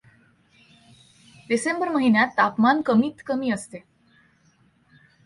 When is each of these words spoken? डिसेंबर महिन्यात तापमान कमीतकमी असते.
डिसेंबर 1.49 1.89
महिन्यात 1.89 2.27
तापमान 2.37 2.81
कमीतकमी 2.81 3.51
असते. 3.51 3.83